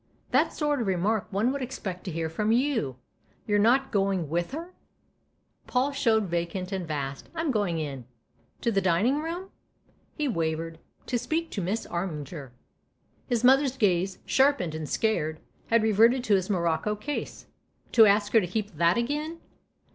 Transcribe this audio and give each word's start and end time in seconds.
"That's 0.31 0.55
the 0.55 0.57
sort 0.57 0.81
of 0.81 0.87
remark 0.87 1.27
one 1.29 1.51
would 1.51 1.61
expect 1.61 2.05
to 2.05 2.11
hear 2.11 2.27
from 2.27 2.51
you! 2.51 2.95
You're 3.45 3.59
not 3.59 3.91
going 3.91 4.29
with 4.31 4.49
her?" 4.51 4.73
Paul 5.67 5.91
showed 5.91 6.23
vacant 6.25 6.71
and 6.71 6.87
vast." 6.87 7.29
I'm 7.35 7.51
going 7.51 7.77
in."" 7.77 8.05
To 8.61 8.71
the 8.71 8.81
dining 8.81 9.21
room?" 9.21 9.51
He 10.17 10.27
wavered." 10.27 10.79
To 11.05 11.19
speak 11.19 11.51
to 11.51 11.61
Miss 11.61 11.85
Armiger." 11.85 12.51
His 13.27 13.43
mother's 13.43 13.77
gaze, 13.77 14.17
sharpened 14.25 14.73
and 14.73 14.89
scared, 14.89 15.39
had 15.67 15.83
reverted 15.83 16.23
to 16.23 16.35
his 16.35 16.49
morocco 16.49 16.95
case." 16.95 17.45
To 17.91 18.07
ask 18.07 18.33
her 18.33 18.41
to 18.41 18.47
keep 18.47 18.77
that 18.77 18.97
again 18.97 19.39